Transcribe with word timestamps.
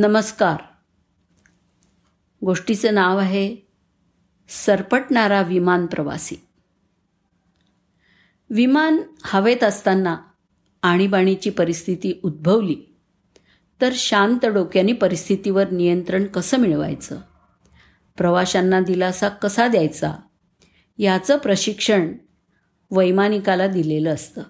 नमस्कार. 0.00 0.56
गोष्टीचं 2.44 2.94
नाव 2.94 3.18
आहे 3.18 3.56
सरपटणारा 4.48 5.42
विमान 5.42 5.86
प्रवासी. 5.86 6.36
विमान 8.50 8.98
हवेत 9.24 9.64
असताना 9.64 10.16
आणीबाणीची 10.82 11.50
परिस्थिती 11.50 12.20
उद्भवली 12.22 12.76
तर 13.80 13.90
शांत 13.94 14.46
डोक्याने 14.46 14.92
परिस्थितीवर 14.92 15.70
नियंत्रण 15.70 16.24
कसं 16.24 16.58
मिळवायचं? 16.58 17.20
प्रवाशांना 18.16 18.80
दिलासा 18.80 19.28
कसा 19.28 19.68
द्यायचा? 19.68 20.14
याचं 20.98 21.38
प्रशिक्षण 21.38 22.12
वैमानिकाला 22.90 23.66
दिलेलं 23.66 24.14
असतं. 24.14 24.42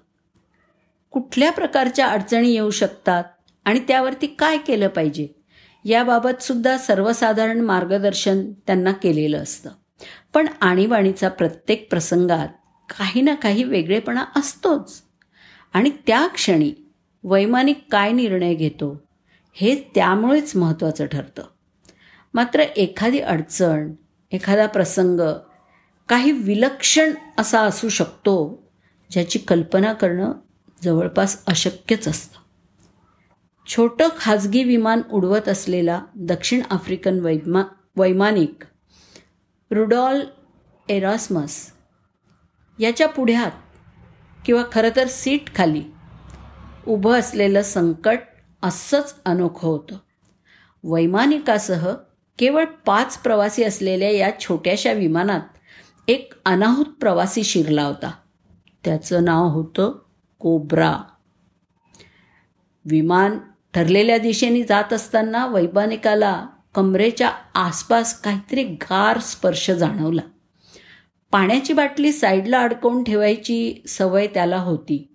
कुठल्या 1.11 1.53
प्रकारच्या 1.53 2.07
अडचणी 2.07 2.51
येऊ 2.51 2.71
शकतात 2.71 3.25
आणि 3.65 3.81
त्यावरती 3.89 4.27
काय 4.27 4.59
केलं 4.59 4.89
पाहिजे? 4.89 5.38
याबाबतसुद्धा 5.85 6.79
सर्वसाधारण 6.79 7.61
मार्गदर्शन 7.61 8.53
त्यांना 8.53 8.93
केलेलं 8.93 9.43
असतं. 9.43 9.71
पण 10.35 10.47
आणीबाणीचा 10.61 11.29
प्रत्येक 11.29 11.91
प्रसंगात 11.91 12.49
काही 12.99 13.21
ना 13.21 13.35
काही 13.35 13.65
वेगळेपणा 13.65 14.25
असतोच. 14.37 15.03
आणि 15.73 15.91
त्या 16.07 16.27
क्षणी 16.27 16.73
वैमानिक 17.25 17.87
काय 17.91 18.13
निर्णय 18.13 18.55
घेतो 18.55 19.03
हे 19.53 19.75
त्यामुळेच 19.95 20.57
महत्त्वाचं 20.57 21.07
ठरतं. 21.07 21.43
मात्र 22.35 22.61
एखादी 22.61 23.19
अडचण 23.19 23.93
एखादा 24.33 24.67
प्रसंग 24.67 25.21
काही 26.09 26.33
विलक्षण 26.33 27.15
असा 27.39 27.61
असू 27.61 27.89
शकतो 27.89 28.63
ज्याची 29.11 29.39
कल्पना 29.39 29.93
करणं 29.93 30.33
जवळपास 30.83 31.43
अशक्यच 31.47 32.09
असतं. 32.09 32.48
छोटं 33.69 34.09
खाजगी 34.21 34.65
विमान 34.65 35.03
उडवत 35.13 35.49
असलेला 35.49 36.03
दक्षिण 36.17 36.63
आफ्रिकन 36.71 37.19
वैमा 37.21 37.63
वैमानिक 37.97 38.65
रुडॉल 39.71 40.21
एरॉस्मस 40.89 41.73
याच्या 42.79 43.09
पुढ्यात 43.09 43.51
किंवा 44.45 44.63
खरं 44.73 44.89
तर 44.97 45.07
सीट 45.07 45.55
खाली 45.55 45.83
उभं 46.87 47.19
असलेलं 47.19 47.63
संकट 47.63 48.19
असंच 48.63 49.15
अनोखं 49.25 49.69
होतं. 49.69 49.97
वैमानिकासह 50.85 51.95
केवळ 52.39 52.65
पाच 52.65 53.19
प्रवासी 53.19 53.65
असलेल्या 53.65 54.11
या 54.11 54.41
छोट्याशा 54.41 54.93
विमानात 54.93 55.41
एक 56.09 56.33
अनाहूत 56.45 56.85
प्रवासी 56.85 57.43
शिरला 57.43 57.83
होता. 57.83 58.11
त्याचं 58.85 59.25
नाव 59.25 59.49
होतं 59.49 59.99
कोब्रा. 60.39 60.99
विमान 62.85 63.39
ठरलेल्या 63.75 64.19
दिशेने 64.19 64.63
जात 64.63 64.93
असताना 64.93 65.47
वैमानिकाला 65.47 66.47
कमरेच्या 66.75 67.31
आसपास 67.55 68.21
काहीतरी 68.21 68.63
गार 68.63 69.19
स्पर्श 69.19 69.71
जाणवला. 69.71 70.21
पाण्याची 71.33 71.73
बाटली 71.73 72.13
साईडला 72.13 72.61
अडकवून 72.61 73.05
ठेवायची 73.05 73.83
सवय 73.89 74.27
त्याला 74.27 74.57
होती. 74.57 75.15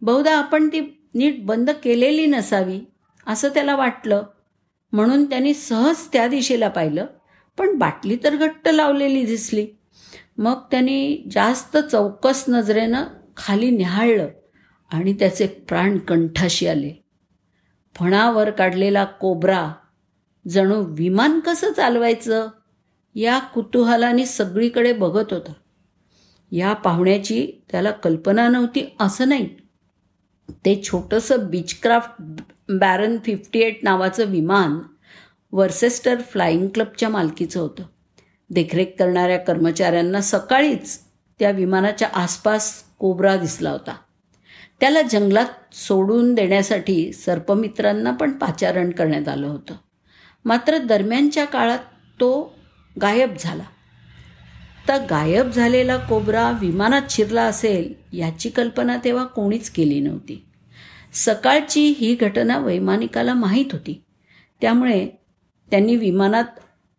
बहुधा 0.00 0.36
आपण 0.36 0.68
ती 0.68 1.08
नीट 1.14 1.46
बंद 1.46 1.70
केलेली 1.70 2.26
नसावी 2.26 2.80
असं 3.26 3.48
त्याला 3.48 3.76
वाटलं. 3.76 4.22
म्हणून 4.92 5.24
त्यांनी 5.24 5.54
सहज 5.54 5.96
त्या 6.12 6.28
दिशेला 6.28 6.68
पाहिलं 6.68 7.06
पण 7.58 7.78
बाटली 7.78 8.16
तर 8.24 8.36
घट्ट 8.36 8.68
लावलेली 8.68 9.24
दिसली. 9.24 9.66
मग 10.38 10.54
त्यांनी 10.70 11.28
जास्त 11.30 11.76
चौकस 11.76 12.44
नजरेनं 12.48 13.04
खाली 13.36 13.70
निहाळलं 13.70 14.28
आणि 14.92 15.12
त्याचे 15.12 15.46
प्राण 15.46 15.98
कंठाशी 15.98 16.66
आले. 16.66 17.01
फणावर 17.94 18.50
काढलेला 18.50 19.04
कोबरा 19.04 19.72
जणू 20.48 20.84
विमान 20.88 21.40
कसं 21.40 21.72
चालवायचं 21.72 22.48
या 23.14 23.38
कुतूहलाने 23.38 24.26
सगळीकडे 24.26 24.92
बघत 24.92 25.32
होता. 25.32 25.52
या 26.50 26.72
पाहुण्याची 26.72 27.52
त्याला 27.70 27.90
कल्पना 27.90 28.48
नव्हती 28.48 28.96
असं 29.00 29.28
नाही. 29.28 29.48
ते 30.50 30.82
छोटंसं 30.82 31.50
बीचक्राफ्ट 31.50 32.22
बॅरन 32.68 33.16
फिफ्टी 33.24 33.58
एट 33.58 33.80
नावाचं 33.82 34.24
विमान 34.24 34.78
वर्सेस्टर 35.52 36.20
फ्लाईंग 36.20 36.68
क्लबच्या 36.68 37.08
मालकीचं 37.08 37.60
होतं. 37.60 37.82
देखरेख 38.50 38.86
करणाऱ्या 38.98 39.38
कर्मचाऱ्यांना 39.38 40.20
सकाळीच 40.20 41.00
त्या 41.38 41.50
विमानाच्या 41.50 42.08
आसपास 42.14 42.82
कोबरा 42.98 43.36
दिसला 43.36 43.70
होता. 43.70 43.96
त्याला 44.82 45.02
जंगलात 45.02 45.74
सोडून 45.74 46.34
देण्यासाठी 46.34 47.12
सर्पमित्रांना 47.12 48.10
पण 48.10 48.30
पाचारण 48.30 48.90
करण्यात 48.90 49.28
आलं 49.28 49.46
होतं. 49.46 49.74
मात्र 50.44 50.78
दरम्यानच्या 50.78 51.44
काळात 51.44 51.78
तो 52.20 52.54
गायब 53.02 53.30
झाला. 53.40 53.62
तर 54.88 54.96
गायब 55.10 55.50
झालेला 55.50 55.96
कोबरा 55.96 56.50
विमानात 56.50 57.02
शिरला 57.10 57.42
असेल 57.42 57.94
याची 58.12 58.48
कल्पना 58.48 58.96
तेव्हा 59.04 59.24
कोणीच 59.24 59.70
केली 59.70 60.00
नव्हती. 60.00 60.44
सकाळची 61.12 61.94
ही 61.98 62.14
घटना 62.14 62.58
वैमानिकाला 62.58 63.34
माहीत 63.34 63.66
होती. 63.72 64.02
त्यामुळे 64.60 65.08
त्यांनी 65.70 65.96
विमानात 65.96 66.44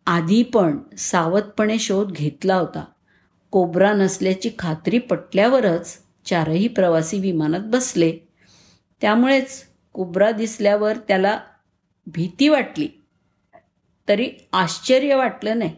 आधी 0.06 0.42
पण 0.42 0.78
सावधपणे 0.98 1.78
शोध 1.78 2.12
घेतला 2.12 2.54
होता. 2.54 2.84
कोबरा 3.50 3.92
नसल्याची 3.92 4.50
खात्री 4.58 4.98
पटल्यावरच 4.98 6.03
चारही 6.24 6.68
प्रवासी 6.68 7.20
विमानात 7.20 7.60
बसले. 7.60 8.18
त्यामुळेच 9.00 9.64
कोबरा 9.92 10.30
दिसल्यावर 10.30 10.96
त्याला 10.96 11.40
भीती 12.06 12.48
वाटली. 12.48 12.88
तरी 14.08 14.30
आश्चर्य 14.52 15.14
वाटलं 15.14 15.58
नाही. 15.58 15.74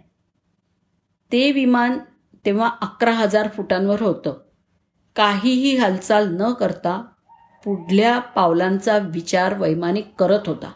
ते 1.33 1.53
विमान 1.53 1.99
तेव्हा 2.47 2.71
अकरा 2.81 3.13
हजार 3.13 3.49
फुटांवर 3.49 4.03
होतं. 4.03 4.35
काहीही 5.17 5.77
हालचाल 5.77 6.37
न 6.41 6.53
करता 6.53 7.07
पुढल्या 7.65 8.19
पावलांचा 8.19 8.99
विचार 8.99 9.61
वैमानिक 9.61 10.15
करत 10.19 10.41
होता. 10.47 10.73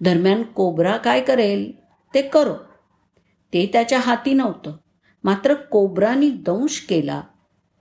दरम्यान 0.00 0.42
कोबरा 0.42 0.96
काय 0.96 1.20
करेल? 1.20 1.72
ते 2.14 2.22
करो. 2.22 2.54
ते 3.52 3.70
त्याच्या 3.72 4.00
हाती 4.00 4.34
नव्हतं. 4.34 4.76
मात्र 5.24 5.54
कोबरानी 5.54 6.30
दंश 6.30 6.86
केला. 6.88 7.22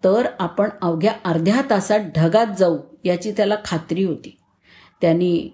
तर 0.06 0.28
आपण 0.40 0.70
अवघ्या 0.82 1.14
अर्ध्या 1.26 1.62
तासात 1.70 2.00
ढगात 2.16 2.48
जाऊ 2.60 2.78
याची 3.04 3.32
त्याला 3.32 3.56
खात्री 3.66 4.04
होती. 4.04 4.38
त्यांनी 5.02 5.50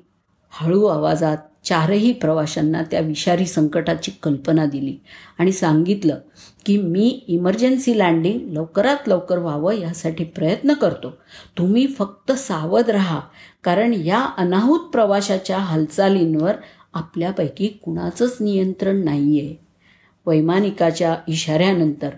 हळू 0.54 0.86
आवाजात 0.86 1.38
चारही 1.64 2.12
प्रवाशांना 2.14 2.82
त्या 2.84 3.00
विषारी 3.00 3.46
संकटाची 3.46 4.12
कल्पना 4.24 4.66
दिली 4.66 4.98
आणि 5.40 5.52
सांगितलं 5.52 6.20
की 6.66 6.78
मी 6.78 7.08
इमर्जन्सी 7.28 7.98
लँडिंग 8.00 8.52
लवकरात 8.52 9.08
लवकर 9.08 9.38
व्हावं 9.38 9.74
यासाठी 9.74 10.24
प्रयत्न 10.24 10.74
करतो. 10.74 11.14
तुम्ही 11.58 11.88
फक्त 11.88 12.32
सावध 12.32 12.90
राहा 12.90 13.20
कारण 13.64 13.94
या 13.94 14.20
अनाहूत 14.38 14.90
प्रवाशाच्या 14.90 15.58
हालचालींवर 15.58 16.56
आपल्यापैकी 16.94 17.68
कुणाचंच 17.68 18.38
नियंत्रण 18.42 19.04
नाही 19.04 19.40
आहे 19.40 19.56
वैमानिकाच्या 20.26 21.16
इशाऱ्यानंतर 21.28 22.10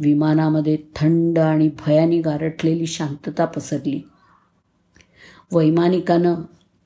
विमानामध्ये 0.00 0.76
थंड 0.96 1.38
आणि 1.38 1.70
भयाने 1.86 2.20
गारठलेली 2.20 2.86
शांतता 2.86 3.44
पसरली. 3.44 4.00
वैमानिकानं 5.52 6.34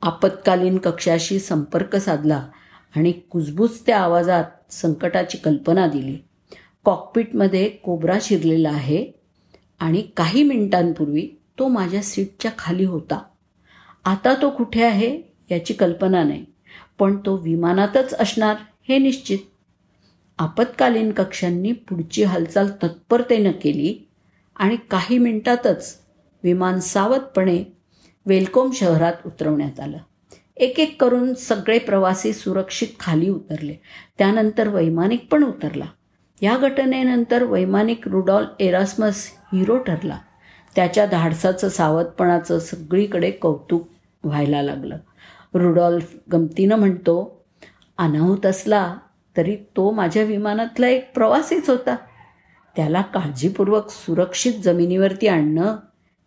आपत्कालीन 0.02 0.78
कक्षाशी 0.78 1.38
संपर्क 1.38 1.96
साधला 1.96 2.48
आणि 2.96 3.12
कुजबुजत्या 3.12 4.00
आवाजात 4.00 4.44
संकटाची 4.70 5.38
कल्पना 5.38 5.86
दिली. 5.86 6.18
कॉकपिटमध्ये 6.84 7.68
कोबरा 7.68 8.18
शिरलेला 8.22 8.68
आहे 8.68 9.06
आणि 9.80 10.02
काही 10.16 10.42
मिनिटांपूर्वी 10.42 11.28
तो 11.58 11.68
माझ्या 11.68 12.02
सीटच्या 12.02 12.50
खाली 12.58 12.84
होता. 12.84 13.22
आता 14.04 14.34
तो 14.42 14.50
कुठे 14.50 14.84
आहे 14.84 15.22
याची 15.50 15.74
कल्पना 15.74 16.22
नाही 16.22 16.44
पण 16.98 17.16
तो 17.16 17.36
विमानातच 17.36 18.14
असणार 18.14 18.56
हे 18.88 18.98
निश्चित. 18.98 19.38
आपत्कालीन 20.38 21.12
कक्षांनी 21.12 21.72
पुढची 21.72 22.22
हालचाल 22.22 22.70
तत्परतेनं 22.82 23.50
केली 23.50 24.08
आणि 24.56 24.76
काही 24.90 25.18
मिनिटातच 25.18 25.98
विमान 26.42 26.80
सावधपणे 26.80 27.64
वेलकोम 28.26 28.70
शहरात 28.70 29.12
उतरवण्यात 29.26 29.80
आलं. 29.80 29.98
एक 30.56 30.80
एक 30.80 31.00
करून 31.00 31.34
सगळे 31.34 31.78
प्रवासी 31.78 32.32
सुरक्षित 32.32 32.88
खाली 33.00 33.30
उतरले. 33.30 33.74
त्यानंतर 34.18 34.68
वैमानिक 34.68 35.28
पण 35.30 35.44
उतरला. 35.44 35.84
या 36.42 36.56
घटनेनंतर 36.56 37.42
वैमानिक 37.42 38.08
रुडॉल 38.08 38.44
एरास्मस 38.60 39.26
हिरो 39.52 39.78
ठरला. 39.78 40.18
त्याच्या 40.76 41.06
धाडसाचं 41.06 41.68
सावधपणाचं 41.68 42.58
सगळीकडे 42.58 43.30
कौतुक 43.30 43.88
व्हायला 44.24 44.62
लागलं. 44.62 44.96
रुडॉल्फ 45.54 46.14
गमतीनं 46.32 46.76
म्हणतो 46.76 47.44
अनाहूत 47.98 48.46
असला 48.46 48.96
तरी 49.36 49.56
तो 49.76 49.90
माझ्या 49.90 50.22
विमानातला 50.22 50.88
एक 50.88 51.12
प्रवासीच 51.14 51.70
होता. 51.70 51.96
त्याला 52.76 53.02
काळजीपूर्वक 53.02 53.90
सुरक्षित 53.90 54.52
जमिनीवरती 54.52 55.26
आणणं 55.26 55.76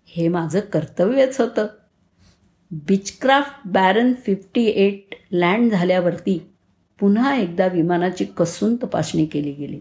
हे 0.05 0.27
माझं 0.27 0.59
कर्तव्यच 0.59 1.41
होतं. 1.41 1.67
Beechcraft 2.71 3.67
Baron 3.67 4.13
fifty 4.25 4.65
eight 4.65 5.15
land 5.31 5.71
झाल्यावरती 5.71 6.51
पुन्हा 6.99 7.35
एकदा 7.35 7.67
विमानाची 7.67 8.25
कसून 8.25 8.75
तपासणी 8.75 9.25
केली 9.25 9.51
गेली. 9.51 9.79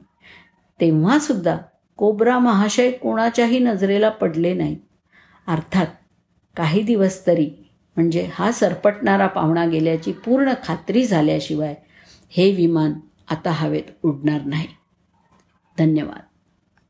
तेव्हासुद्धा 0.81 1.56
कोब्रा 1.96 2.38
महाशय 2.38 2.90
कोणाच्याही 2.90 3.58
नजरेला 3.58 4.08
पडले 4.08 4.55
नाही 4.55 4.76
अर्थात 5.46 5.87
काही 6.56 6.82
दिवस 6.82 7.26
तरी 7.26 7.50
म्हणजे 7.96 8.29
हा 8.34 8.52
सरपटणारा 8.52 9.26
पाहुणा 9.26 9.64
गेल्याची 9.67 10.12
पूर्ण 10.12 10.52
खात्री 10.64 11.05
झाल्याशिवाय 11.05 11.75
हे 12.29 12.50
विमान 12.52 12.93
आता 13.31 13.50
हवेत 13.50 13.84
उडणार 14.02 14.44
नाही. 14.44 14.69
धन्यवाद. 15.78 16.35